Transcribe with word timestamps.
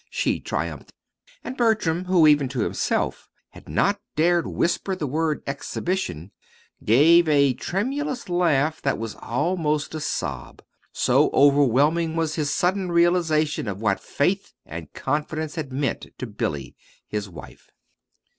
she 0.09 0.39
triumphed. 0.39 0.91
And 1.43 1.55
Bertram, 1.55 2.05
who, 2.05 2.25
even 2.25 2.49
to 2.49 2.61
himself, 2.61 3.29
had 3.49 3.69
not 3.69 3.99
dared 4.15 4.47
whisper 4.47 4.95
the 4.95 5.05
word 5.05 5.43
exhibition, 5.45 6.31
gave 6.83 7.29
a 7.29 7.53
tremulous 7.53 8.27
laugh 8.27 8.81
that 8.81 8.97
was 8.97 9.13
almost 9.13 9.93
a 9.93 9.99
sob, 9.99 10.63
so 10.91 11.29
overwhelming 11.35 12.15
was 12.15 12.33
his 12.33 12.51
sudden 12.51 12.91
realization 12.91 13.67
of 13.67 13.79
what 13.79 13.99
faith 13.99 14.53
and 14.65 14.91
confidence 14.93 15.53
had 15.53 15.71
meant 15.71 16.07
to 16.17 16.25
Billy, 16.25 16.75
his 17.07 17.29
wife. 17.29 17.69